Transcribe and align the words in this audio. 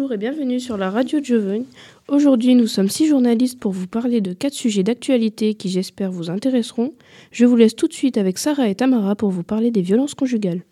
Bonjour 0.00 0.14
et 0.14 0.16
bienvenue 0.16 0.60
sur 0.60 0.78
la 0.78 0.88
radio 0.88 1.20
de 1.20 1.26
Jovogne. 1.26 1.64
Aujourd'hui, 2.08 2.54
nous 2.54 2.66
sommes 2.66 2.88
six 2.88 3.06
journalistes 3.06 3.60
pour 3.60 3.72
vous 3.72 3.86
parler 3.86 4.22
de 4.22 4.32
quatre 4.32 4.54
sujets 4.54 4.82
d'actualité 4.82 5.52
qui, 5.52 5.68
j'espère, 5.68 6.10
vous 6.10 6.30
intéresseront. 6.30 6.94
Je 7.32 7.44
vous 7.44 7.54
laisse 7.54 7.76
tout 7.76 7.86
de 7.86 7.92
suite 7.92 8.16
avec 8.16 8.38
Sarah 8.38 8.70
et 8.70 8.74
Tamara 8.74 9.14
pour 9.14 9.28
vous 9.28 9.42
parler 9.42 9.70
des 9.70 9.82
violences 9.82 10.14
conjugales. 10.14 10.62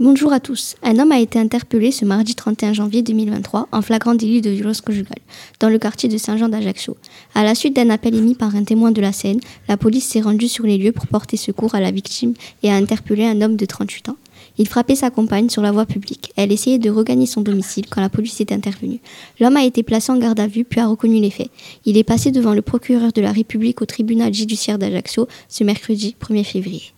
Bonjour 0.00 0.32
à 0.32 0.38
tous. 0.38 0.76
Un 0.84 1.00
homme 1.00 1.10
a 1.10 1.18
été 1.18 1.40
interpellé 1.40 1.90
ce 1.90 2.04
mardi 2.04 2.36
31 2.36 2.72
janvier 2.72 3.02
2023 3.02 3.66
en 3.72 3.82
flagrant 3.82 4.14
délit 4.14 4.40
de 4.40 4.48
violence 4.48 4.80
conjugale 4.80 5.18
dans 5.58 5.68
le 5.68 5.76
quartier 5.80 6.08
de 6.08 6.16
Saint-Jean 6.16 6.48
d'Ajaccio. 6.48 6.96
À 7.34 7.42
la 7.42 7.56
suite 7.56 7.74
d'un 7.74 7.90
appel 7.90 8.14
émis 8.14 8.36
par 8.36 8.54
un 8.54 8.62
témoin 8.62 8.92
de 8.92 9.00
la 9.00 9.10
scène, 9.10 9.40
la 9.66 9.76
police 9.76 10.06
s'est 10.06 10.20
rendue 10.20 10.46
sur 10.46 10.66
les 10.66 10.78
lieux 10.78 10.92
pour 10.92 11.08
porter 11.08 11.36
secours 11.36 11.74
à 11.74 11.80
la 11.80 11.90
victime 11.90 12.34
et 12.62 12.70
a 12.70 12.76
interpellé 12.76 13.24
un 13.24 13.42
homme 13.42 13.56
de 13.56 13.66
38 13.66 14.10
ans. 14.10 14.16
Il 14.56 14.68
frappait 14.68 14.94
sa 14.94 15.10
compagne 15.10 15.48
sur 15.48 15.62
la 15.62 15.72
voie 15.72 15.84
publique. 15.84 16.30
Elle 16.36 16.52
essayait 16.52 16.78
de 16.78 16.90
regagner 16.90 17.26
son 17.26 17.40
domicile 17.40 17.86
quand 17.90 18.00
la 18.00 18.08
police 18.08 18.40
est 18.40 18.52
intervenue. 18.52 19.00
L'homme 19.40 19.56
a 19.56 19.64
été 19.64 19.82
placé 19.82 20.12
en 20.12 20.18
garde 20.18 20.38
à 20.38 20.46
vue 20.46 20.62
puis 20.62 20.78
a 20.78 20.86
reconnu 20.86 21.18
les 21.18 21.30
faits. 21.30 21.50
Il 21.86 21.96
est 21.96 22.04
passé 22.04 22.30
devant 22.30 22.54
le 22.54 22.62
procureur 22.62 23.10
de 23.12 23.20
la 23.20 23.32
République 23.32 23.82
au 23.82 23.86
tribunal 23.86 24.32
judiciaire 24.32 24.78
d'Ajaccio 24.78 25.26
ce 25.48 25.64
mercredi 25.64 26.14
1er 26.20 26.44
février. 26.44 26.92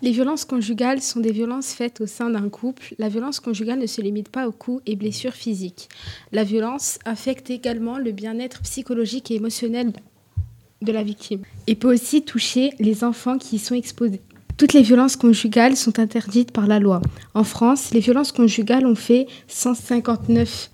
Les 0.00 0.12
violences 0.12 0.44
conjugales 0.44 1.02
sont 1.02 1.18
des 1.18 1.32
violences 1.32 1.72
faites 1.72 2.00
au 2.00 2.06
sein 2.06 2.30
d'un 2.30 2.48
couple. 2.48 2.94
La 2.98 3.08
violence 3.08 3.40
conjugale 3.40 3.80
ne 3.80 3.86
se 3.86 4.00
limite 4.00 4.28
pas 4.28 4.46
aux 4.46 4.52
coups 4.52 4.80
et 4.86 4.94
blessures 4.94 5.32
physiques. 5.32 5.88
La 6.30 6.44
violence 6.44 7.00
affecte 7.04 7.50
également 7.50 7.98
le 7.98 8.12
bien-être 8.12 8.62
psychologique 8.62 9.32
et 9.32 9.34
émotionnel 9.34 9.92
de 10.82 10.92
la 10.92 11.02
victime 11.02 11.42
et 11.66 11.74
peut 11.74 11.92
aussi 11.92 12.22
toucher 12.22 12.72
les 12.78 13.02
enfants 13.02 13.38
qui 13.38 13.56
y 13.56 13.58
sont 13.58 13.74
exposés. 13.74 14.20
Toutes 14.56 14.72
les 14.72 14.82
violences 14.82 15.16
conjugales 15.16 15.76
sont 15.76 15.98
interdites 15.98 16.52
par 16.52 16.68
la 16.68 16.78
loi. 16.78 17.02
En 17.34 17.42
France, 17.42 17.90
les 17.92 18.00
violences 18.00 18.32
conjugales 18.32 18.86
ont 18.86 18.94
fait 18.94 19.26
159 19.48 20.70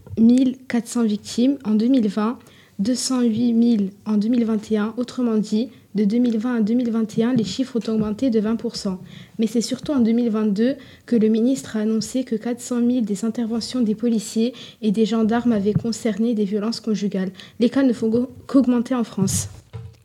400 0.68 1.02
victimes 1.04 1.58
en 1.64 1.74
2020, 1.74 2.38
208 2.78 3.76
000 3.78 3.90
en 4.06 4.16
2021. 4.16 4.94
Autrement 4.96 5.36
dit, 5.36 5.70
de 5.94 6.04
2020 6.04 6.56
à 6.56 6.60
2021, 6.60 7.34
les 7.34 7.44
chiffres 7.44 7.78
ont 7.78 7.92
augmenté 7.92 8.30
de 8.30 8.40
20%. 8.40 8.98
Mais 9.38 9.46
c'est 9.46 9.60
surtout 9.60 9.92
en 9.92 10.00
2022 10.00 10.76
que 11.06 11.16
le 11.16 11.28
ministre 11.28 11.76
a 11.76 11.80
annoncé 11.80 12.24
que 12.24 12.34
400 12.34 12.80
000 12.80 13.00
des 13.02 13.24
interventions 13.24 13.80
des 13.80 13.94
policiers 13.94 14.54
et 14.82 14.90
des 14.90 15.06
gendarmes 15.06 15.52
avaient 15.52 15.72
concerné 15.72 16.34
des 16.34 16.44
violences 16.44 16.80
conjugales. 16.80 17.30
Les 17.60 17.70
cas 17.70 17.82
ne 17.82 17.92
font 17.92 18.28
qu'augmenter 18.46 18.94
en 18.94 19.04
France. 19.04 19.48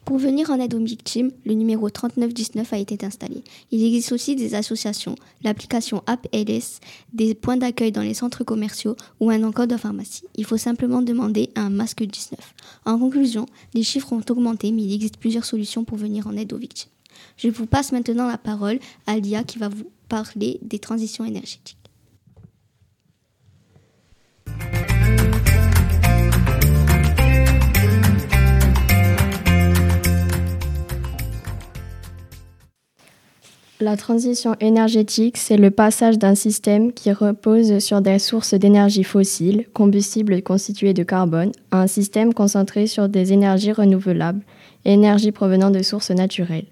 Pour 0.09 0.17
venir 0.17 0.49
en 0.49 0.59
aide 0.59 0.73
aux 0.73 0.83
victimes, 0.83 1.29
le 1.45 1.53
numéro 1.53 1.87
3919 1.87 2.73
a 2.73 2.79
été 2.79 3.05
installé. 3.05 3.43
Il 3.69 3.85
existe 3.85 4.11
aussi 4.11 4.35
des 4.35 4.55
associations, 4.55 5.13
l'application 5.43 6.01
App 6.07 6.27
LS, 6.33 6.79
des 7.13 7.35
points 7.35 7.57
d'accueil 7.57 7.91
dans 7.91 8.01
les 8.01 8.15
centres 8.15 8.43
commerciaux 8.43 8.95
ou 9.19 9.29
un 9.29 9.43
encode 9.43 9.71
en 9.71 9.77
pharmacie. 9.77 10.23
Il 10.33 10.45
faut 10.45 10.57
simplement 10.57 11.03
demander 11.03 11.51
un 11.55 11.69
masque 11.69 12.01
19. 12.01 12.39
En 12.85 12.97
conclusion, 12.97 13.45
les 13.75 13.83
chiffres 13.83 14.11
ont 14.11 14.23
augmenté, 14.27 14.71
mais 14.71 14.81
il 14.81 14.95
existe 14.95 15.17
plusieurs 15.17 15.45
solutions 15.45 15.83
pour 15.83 15.99
venir 15.99 16.25
en 16.25 16.35
aide 16.35 16.53
aux 16.53 16.57
victimes. 16.57 16.89
Je 17.37 17.49
vous 17.49 17.67
passe 17.67 17.91
maintenant 17.91 18.27
la 18.27 18.39
parole 18.39 18.79
à 19.05 19.15
Lia 19.19 19.43
qui 19.43 19.59
va 19.59 19.69
vous 19.69 19.91
parler 20.07 20.59
des 20.63 20.79
transitions 20.79 21.23
énergétiques. 21.23 21.78
La 33.81 33.95
transition 33.95 34.57
énergétique, 34.59 35.37
c'est 35.37 35.55
le 35.55 35.71
passage 35.71 36.19
d'un 36.19 36.35
système 36.35 36.91
qui 36.91 37.13
repose 37.13 37.79
sur 37.79 38.01
des 38.01 38.19
sources 38.19 38.53
d'énergie 38.53 39.05
fossiles, 39.05 39.67
combustibles 39.71 40.41
constitués 40.41 40.93
de 40.93 41.03
carbone, 41.03 41.53
à 41.71 41.83
un 41.83 41.87
système 41.87 42.33
concentré 42.33 42.87
sur 42.87 43.07
des 43.07 43.31
énergies 43.31 43.71
renouvelables, 43.71 44.41
énergie 44.83 45.31
provenant 45.31 45.69
de 45.69 45.81
sources 45.81 46.11
naturelles. 46.11 46.65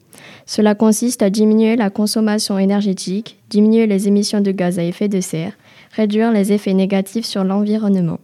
Cela 0.46 0.76
consiste 0.76 1.22
à 1.22 1.30
diminuer 1.30 1.78
la 1.78 1.90
consommation 1.90 2.60
énergétique, 2.60 3.38
diminuer 3.50 3.88
les 3.88 4.10
émissions 4.10 4.42
de 4.42 4.52
gaz 4.52 4.78
à 4.78 4.84
effet 4.84 5.08
de 5.08 5.22
serre, 5.22 5.54
réduire 5.96 6.34
les 6.34 6.52
effets 6.52 6.74
négatifs 6.74 7.26
sur 7.26 7.46
l'environnement. 7.46 8.20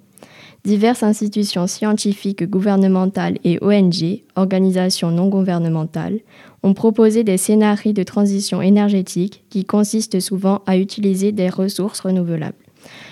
Diverses 0.65 1.03
institutions 1.03 1.67
scientifiques, 1.67 2.49
gouvernementales 2.49 3.37
et 3.43 3.61
ONG, 3.61 4.21
organisations 4.37 5.11
non 5.11 5.27
gouvernementales, 5.27 6.19
ont 6.63 6.73
proposé 6.73 7.25
des 7.25 7.35
scénarios 7.35 7.91
de 7.91 8.03
transition 8.03 8.61
énergétique 8.61 9.43
qui 9.49 9.65
consistent 9.65 10.21
souvent 10.21 10.61
à 10.65 10.77
utiliser 10.77 11.33
des 11.33 11.49
ressources 11.49 11.99
renouvelables. 11.99 12.55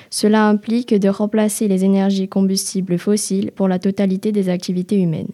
Cela 0.10 0.48
implique 0.48 0.94
de 0.94 1.10
remplacer 1.10 1.68
les 1.68 1.84
énergies 1.84 2.30
combustibles 2.30 2.98
fossiles 2.98 3.52
pour 3.54 3.68
la 3.68 3.80
totalité 3.80 4.32
des 4.32 4.48
activités 4.48 5.02
humaines. 5.02 5.32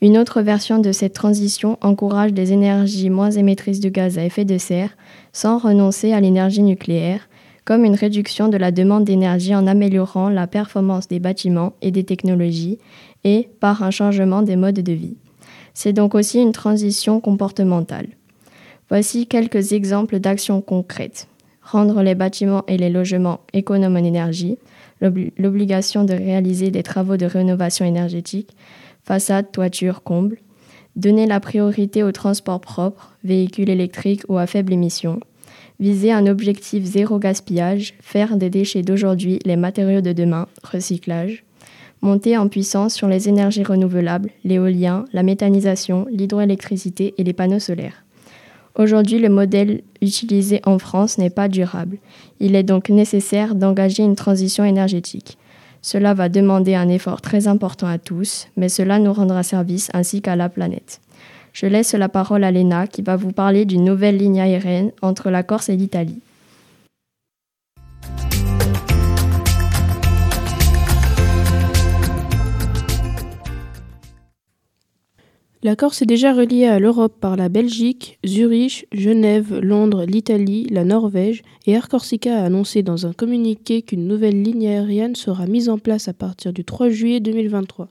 Une 0.00 0.16
autre 0.16 0.40
version 0.40 0.78
de 0.78 0.92
cette 0.92 1.12
transition 1.12 1.76
encourage 1.82 2.32
des 2.32 2.54
énergies 2.54 3.10
moins 3.10 3.30
émettrices 3.30 3.80
de 3.80 3.90
gaz 3.90 4.16
à 4.16 4.24
effet 4.24 4.46
de 4.46 4.56
serre 4.56 4.96
sans 5.34 5.58
renoncer 5.58 6.14
à 6.14 6.20
l'énergie 6.20 6.62
nucléaire, 6.62 7.28
comme 7.66 7.84
une 7.84 7.96
réduction 7.96 8.48
de 8.48 8.56
la 8.56 8.70
demande 8.70 9.04
d'énergie 9.04 9.54
en 9.54 9.66
améliorant 9.66 10.30
la 10.30 10.46
performance 10.46 11.08
des 11.08 11.18
bâtiments 11.18 11.74
et 11.82 11.90
des 11.90 12.04
technologies 12.04 12.78
et 13.24 13.48
par 13.60 13.82
un 13.82 13.90
changement 13.90 14.42
des 14.42 14.54
modes 14.54 14.80
de 14.80 14.92
vie. 14.92 15.16
C'est 15.74 15.92
donc 15.92 16.14
aussi 16.14 16.40
une 16.40 16.52
transition 16.52 17.20
comportementale. 17.20 18.06
Voici 18.88 19.26
quelques 19.26 19.72
exemples 19.72 20.20
d'actions 20.20 20.60
concrètes. 20.60 21.26
Rendre 21.60 22.02
les 22.02 22.14
bâtiments 22.14 22.62
et 22.68 22.78
les 22.78 22.88
logements 22.88 23.40
économes 23.52 23.96
en 23.96 24.04
énergie, 24.04 24.58
l'obligation 25.00 26.04
de 26.04 26.14
réaliser 26.14 26.70
des 26.70 26.84
travaux 26.84 27.16
de 27.16 27.26
rénovation 27.26 27.84
énergétique, 27.84 28.56
façade, 29.02 29.50
toiture, 29.50 30.04
comble, 30.04 30.38
donner 30.94 31.26
la 31.26 31.40
priorité 31.40 32.04
aux 32.04 32.12
transports 32.12 32.60
propres, 32.60 33.16
véhicules 33.24 33.68
électriques 33.68 34.22
ou 34.28 34.38
à 34.38 34.46
faible 34.46 34.72
émission, 34.72 35.18
viser 35.80 36.12
un 36.12 36.26
objectif 36.26 36.84
zéro 36.84 37.18
gaspillage, 37.18 37.94
faire 38.00 38.36
des 38.36 38.50
déchets 38.50 38.82
d'aujourd'hui 38.82 39.38
les 39.44 39.56
matériaux 39.56 40.00
de 40.00 40.12
demain, 40.12 40.46
recyclage, 40.62 41.44
monter 42.02 42.36
en 42.36 42.48
puissance 42.48 42.94
sur 42.94 43.08
les 43.08 43.28
énergies 43.28 43.64
renouvelables, 43.64 44.30
l'éolien, 44.44 45.04
la 45.12 45.22
méthanisation, 45.22 46.06
l'hydroélectricité 46.10 47.14
et 47.18 47.24
les 47.24 47.32
panneaux 47.32 47.58
solaires. 47.58 48.04
Aujourd'hui, 48.76 49.18
le 49.18 49.30
modèle 49.30 49.80
utilisé 50.02 50.60
en 50.66 50.78
France 50.78 51.16
n'est 51.16 51.30
pas 51.30 51.48
durable. 51.48 51.96
Il 52.40 52.54
est 52.54 52.62
donc 52.62 52.90
nécessaire 52.90 53.54
d'engager 53.54 54.02
une 54.02 54.16
transition 54.16 54.64
énergétique. 54.64 55.38
Cela 55.80 56.12
va 56.12 56.28
demander 56.28 56.74
un 56.74 56.88
effort 56.88 57.22
très 57.22 57.48
important 57.48 57.86
à 57.86 57.98
tous, 57.98 58.48
mais 58.56 58.68
cela 58.68 58.98
nous 58.98 59.12
rendra 59.12 59.42
service 59.42 59.88
ainsi 59.94 60.20
qu'à 60.20 60.36
la 60.36 60.48
planète. 60.48 61.00
Je 61.56 61.64
laisse 61.64 61.94
la 61.94 62.10
parole 62.10 62.44
à 62.44 62.50
Léna 62.50 62.86
qui 62.86 63.00
va 63.00 63.16
vous 63.16 63.32
parler 63.32 63.64
d'une 63.64 63.82
nouvelle 63.82 64.18
ligne 64.18 64.42
aérienne 64.42 64.92
entre 65.00 65.30
la 65.30 65.42
Corse 65.42 65.70
et 65.70 65.76
l'Italie. 65.78 66.20
La 75.62 75.76
Corse 75.76 76.02
est 76.02 76.06
déjà 76.06 76.34
reliée 76.34 76.66
à 76.66 76.78
l'Europe 76.78 77.18
par 77.22 77.36
la 77.36 77.48
Belgique, 77.48 78.18
Zurich, 78.26 78.86
Genève, 78.92 79.58
Londres, 79.58 80.04
l'Italie, 80.04 80.66
la 80.70 80.84
Norvège 80.84 81.42
et 81.66 81.72
Air 81.72 81.88
Corsica 81.88 82.38
a 82.38 82.44
annoncé 82.44 82.82
dans 82.82 83.06
un 83.06 83.14
communiqué 83.14 83.80
qu'une 83.80 84.06
nouvelle 84.06 84.42
ligne 84.42 84.68
aérienne 84.68 85.16
sera 85.16 85.46
mise 85.46 85.70
en 85.70 85.78
place 85.78 86.06
à 86.06 86.12
partir 86.12 86.52
du 86.52 86.66
3 86.66 86.90
juillet 86.90 87.20
2023. 87.20 87.88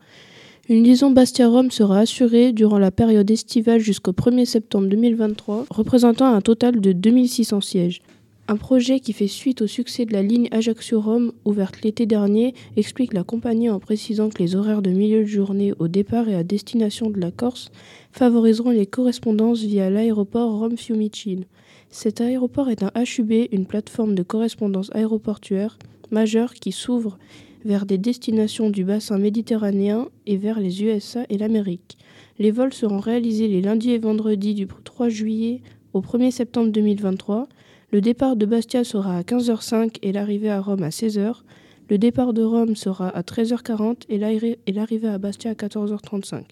Une 0.68 0.84
liaison 0.84 1.12
Bastia-Rome 1.12 1.70
sera 1.70 2.00
assurée 2.00 2.52
durant 2.52 2.80
la 2.80 2.90
période 2.90 3.30
estivale 3.30 3.80
jusqu'au 3.80 4.14
1er 4.14 4.46
septembre 4.46 4.88
2023, 4.88 5.68
représentant 5.70 6.26
un 6.26 6.42
total 6.42 6.82
de 6.82 6.92
2600 6.92 7.62
sièges. 7.62 8.02
Un 8.48 8.58
projet 8.58 9.00
qui 9.00 9.14
fait 9.14 9.28
suite 9.28 9.62
au 9.62 9.68
succès 9.68 10.06
de 10.06 10.14
la 10.14 10.24
ligne 10.24 10.48
Ajaccio-Rome, 10.50 11.34
ouverte 11.46 11.84
l'été 11.84 12.08
dernier, 12.08 12.56
explique 12.78 13.14
la 13.14 13.24
compagnie 13.24 13.70
en 13.70 13.80
précisant 13.80 14.30
que 14.30 14.42
les 14.42 14.56
horaires 14.56 14.82
de 14.82 14.90
milieu 14.90 15.22
de 15.22 15.28
journée 15.28 15.74
au 15.78 15.88
départ 15.88 16.30
et 16.30 16.36
à 16.36 16.44
destination 16.44 17.12
de 17.12 17.22
la 17.22 17.30
Corse 17.30 17.70
favoriseront 18.12 18.72
les 18.72 18.88
correspondances 18.88 19.62
via 19.62 19.92
l'aéroport 19.92 20.58
Rome-Fiumicino. 20.58 21.44
Cet 21.92 22.22
aéroport 22.22 22.72
est 22.72 22.82
un 22.82 22.92
HUB, 22.96 23.50
une 23.52 23.68
plateforme 23.68 24.16
de 24.16 24.24
correspondance 24.24 24.90
aéroportuaire 24.96 25.78
majeure 26.10 26.56
qui 26.56 26.72
s'ouvre 26.72 27.20
vers 27.66 27.86
des 27.86 27.98
destinations 27.98 28.70
du 28.70 28.86
bassin 28.86 29.18
méditerranéen 29.18 30.08
et 30.28 30.38
vers 30.38 30.60
les 30.60 30.84
USA 30.84 31.26
et 31.30 31.38
l'Amérique. 31.38 31.98
Les 32.38 32.52
vols 32.52 32.74
seront 32.74 33.00
réalisés 33.00 33.48
les 33.48 33.62
lundis 33.62 33.92
et 33.92 33.98
vendredis 33.98 34.54
du 34.54 34.68
3 34.68 35.10
juillet 35.10 35.62
au 35.94 36.02
1er 36.02 36.32
septembre 36.32 36.72
2023. 36.72 37.48
Le 37.92 38.02
départ 38.02 38.36
de 38.36 38.46
Bastia 38.46 38.84
sera 38.84 39.18
à 39.18 39.22
15h05 39.24 39.98
et 40.04 40.12
l'arrivée 40.12 40.52
à 40.52 40.62
Rome 40.62 40.84
à 40.84 40.90
16h. 40.90 41.42
Le 41.90 41.98
départ 41.98 42.34
de 42.34 42.44
Rome 42.44 42.76
sera 42.76 43.10
à 43.10 43.22
13h40 43.22 44.04
et 44.10 44.18
l'arrivée 44.18 45.08
à 45.08 45.18
Bastia 45.18 45.52
à 45.52 45.54
14h35. 45.54 46.44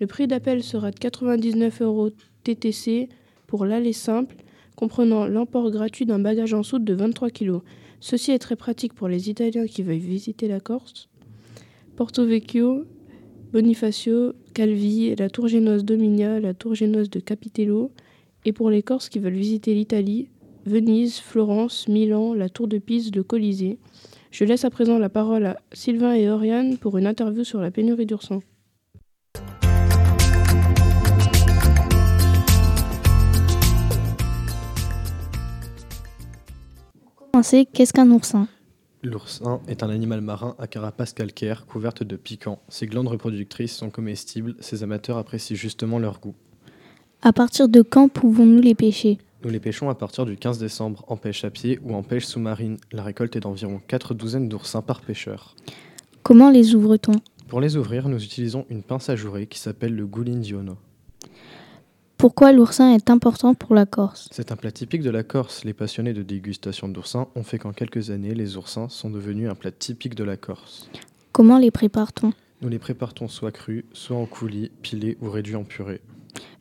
Le 0.00 0.06
prix 0.06 0.26
d'appel 0.26 0.62
sera 0.62 0.90
de 0.90 0.98
99 0.98 1.82
euros 1.82 2.10
TTC 2.42 3.08
pour 3.46 3.64
l'aller 3.64 3.92
simple, 3.92 4.36
comprenant 4.74 5.26
l'emport 5.26 5.70
gratuit 5.70 6.06
d'un 6.06 6.18
bagage 6.18 6.54
en 6.54 6.64
soute 6.64 6.84
de 6.84 6.94
23 6.94 7.30
kg. 7.30 7.60
Ceci 8.00 8.32
est 8.32 8.38
très 8.38 8.56
pratique 8.56 8.94
pour 8.94 9.08
les 9.08 9.30
Italiens 9.30 9.66
qui 9.66 9.82
veulent 9.82 9.96
visiter 9.96 10.48
la 10.48 10.60
Corse. 10.60 11.08
Porto 11.96 12.26
Vecchio, 12.26 12.84
Bonifacio, 13.52 14.34
Calvi, 14.52 15.14
la 15.14 15.30
tour 15.30 15.48
génoise 15.48 15.84
d'Ominia, 15.84 16.40
la 16.40 16.54
tour 16.54 16.74
génoise 16.74 17.08
de 17.08 17.20
Capitello, 17.20 17.92
et 18.44 18.52
pour 18.52 18.70
les 18.70 18.82
Corses 18.82 19.08
qui 19.08 19.18
veulent 19.18 19.32
visiter 19.32 19.74
l'Italie, 19.74 20.28
Venise, 20.66 21.18
Florence, 21.18 21.88
Milan, 21.88 22.34
la 22.34 22.48
tour 22.48 22.68
de 22.68 22.78
Pise, 22.78 23.14
le 23.14 23.22
Colisée. 23.22 23.78
Je 24.30 24.44
laisse 24.44 24.64
à 24.64 24.70
présent 24.70 24.98
la 24.98 25.08
parole 25.08 25.46
à 25.46 25.60
Sylvain 25.72 26.14
et 26.14 26.28
Oriane 26.28 26.78
pour 26.78 26.98
une 26.98 27.06
interview 27.06 27.44
sur 27.44 27.60
la 27.60 27.70
pénurie 27.70 28.06
d'oursins. 28.06 28.40
Qu'est-ce 37.44 37.92
qu'un 37.92 38.10
oursin? 38.10 38.48
L'oursin 39.02 39.60
est 39.68 39.82
un 39.82 39.90
animal 39.90 40.22
marin 40.22 40.54
à 40.58 40.66
carapace 40.66 41.12
calcaire 41.12 41.66
couverte 41.66 42.02
de 42.02 42.16
piquants. 42.16 42.62
Ses 42.70 42.86
glandes 42.86 43.08
reproductrices 43.08 43.76
sont 43.76 43.90
comestibles, 43.90 44.56
ses 44.60 44.82
amateurs 44.82 45.18
apprécient 45.18 45.54
justement 45.54 45.98
leur 45.98 46.20
goût. 46.20 46.34
À 47.20 47.34
partir 47.34 47.68
de 47.68 47.82
quand 47.82 48.08
pouvons-nous 48.08 48.62
les 48.62 48.74
pêcher? 48.74 49.18
Nous 49.44 49.50
les 49.50 49.60
pêchons 49.60 49.90
à 49.90 49.94
partir 49.94 50.24
du 50.24 50.38
15 50.38 50.58
décembre 50.58 51.04
en 51.06 51.18
pêche 51.18 51.44
à 51.44 51.50
pied 51.50 51.78
ou 51.84 51.94
en 51.94 52.02
pêche 52.02 52.24
sous-marine. 52.24 52.78
La 52.92 53.02
récolte 53.02 53.36
est 53.36 53.40
d'environ 53.40 53.78
4 53.88 54.14
douzaines 54.14 54.48
d'oursins 54.48 54.80
par 54.80 55.02
pêcheur. 55.02 55.54
Comment 56.22 56.48
les 56.48 56.74
ouvre-t-on? 56.74 57.20
Pour 57.48 57.60
les 57.60 57.76
ouvrir, 57.76 58.08
nous 58.08 58.24
utilisons 58.24 58.64
une 58.70 58.82
pince 58.82 59.10
à 59.10 59.16
jouer 59.16 59.46
qui 59.46 59.58
s'appelle 59.58 59.94
le 59.94 60.06
goulindiano. 60.06 60.78
Pourquoi 62.24 62.52
l'oursin 62.52 62.94
est 62.94 63.10
important 63.10 63.52
pour 63.52 63.74
la 63.74 63.84
Corse? 63.84 64.30
C'est 64.32 64.50
un 64.50 64.56
plat 64.56 64.72
typique 64.72 65.02
de 65.02 65.10
la 65.10 65.22
Corse. 65.22 65.62
Les 65.64 65.74
passionnés 65.74 66.14
de 66.14 66.22
dégustation 66.22 66.88
d'oursins 66.88 67.26
ont 67.34 67.42
fait 67.42 67.58
qu'en 67.58 67.74
quelques 67.74 68.08
années, 68.08 68.32
les 68.32 68.56
oursins 68.56 68.88
sont 68.88 69.10
devenus 69.10 69.50
un 69.50 69.54
plat 69.54 69.70
typique 69.70 70.14
de 70.14 70.24
la 70.24 70.38
Corse. 70.38 70.88
Comment 71.32 71.58
les 71.58 71.70
prépare-t-on? 71.70 72.32
Nous 72.62 72.70
les 72.70 72.78
préparons 72.78 73.28
soit 73.28 73.52
crus, 73.52 73.84
soit 73.92 74.16
en 74.16 74.24
coulis, 74.24 74.70
pilés 74.80 75.18
ou 75.20 75.28
réduits 75.28 75.54
en 75.54 75.64
purée. 75.64 76.00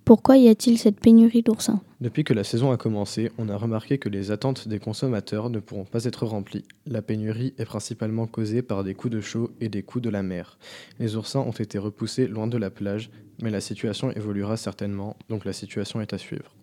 Pourquoi 0.05 0.35
y 0.35 0.50
a-t-il 0.50 0.77
cette 0.77 1.00
pénurie 1.00 1.44
d'oursins? 1.44 1.81
Depuis 2.01 2.25
que 2.25 2.33
la 2.33 2.44
saison 2.44 2.71
a 2.73 2.77
commencé, 2.77 3.31
on 3.38 3.47
a 3.47 3.55
remarqué 3.55 3.97
que 3.97 4.09
les 4.09 4.31
attentes 4.31 4.67
des 4.67 4.79
consommateurs 4.79 5.50
ne 5.50 5.59
pourront 5.59 5.85
pas 5.85 6.03
être 6.03 6.25
remplies. 6.25 6.65
La 6.85 7.01
pénurie 7.01 7.53
est 7.57 7.63
principalement 7.63 8.27
causée 8.27 8.61
par 8.61 8.83
des 8.83 8.95
coups 8.95 9.13
de 9.13 9.21
chaud 9.21 9.51
et 9.61 9.69
des 9.69 9.81
coups 9.81 10.03
de 10.03 10.09
la 10.09 10.21
mer. 10.21 10.57
Les 11.00 11.15
oursins 11.15 11.39
ont 11.39 11.51
été 11.51 11.77
repoussés 11.77 12.27
loin 12.27 12.47
de 12.47 12.57
la 12.57 12.69
plage, 12.69 13.11
mais 13.41 13.50
la 13.50 13.61
situation 13.61 14.11
évoluera 14.11 14.57
certainement, 14.57 15.15
donc 15.29 15.45
la 15.45 15.53
situation 15.53 16.01
est 16.01 16.11
à 16.11 16.17
suivre. 16.17 16.53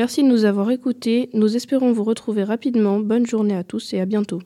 Merci 0.00 0.22
de 0.22 0.28
nous 0.28 0.46
avoir 0.46 0.70
écoutés. 0.70 1.28
Nous 1.34 1.56
espérons 1.56 1.92
vous 1.92 2.04
retrouver 2.04 2.42
rapidement. 2.42 3.00
Bonne 3.00 3.26
journée 3.26 3.54
à 3.54 3.64
tous 3.64 3.92
et 3.92 4.00
à 4.00 4.06
bientôt. 4.06 4.40